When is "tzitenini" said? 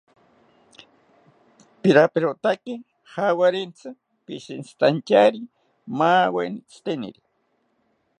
6.69-7.21